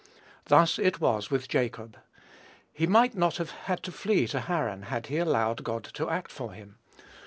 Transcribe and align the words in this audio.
Thus 0.47 0.79
it 0.79 0.99
was 0.99 1.29
with 1.29 1.47
Jacob: 1.47 1.95
he 2.73 2.87
might 2.87 3.13
not 3.13 3.37
have 3.37 3.51
had 3.51 3.83
to 3.83 3.91
flee 3.91 4.25
to 4.29 4.39
Haran, 4.39 4.81
had 4.89 5.05
he 5.05 5.17
allowed 5.17 5.63
God 5.63 5.83
to 5.93 6.09
act 6.09 6.31
for 6.31 6.53
him. 6.53 6.79